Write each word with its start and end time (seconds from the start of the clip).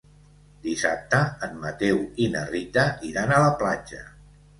Dissabte 0.61 1.19
en 1.47 1.53
Mateu 1.65 1.99
i 2.23 2.25
na 2.37 2.41
Rita 2.53 2.87
iran 3.11 3.35
a 3.37 3.43
la 3.45 3.53
platja. 3.61 4.01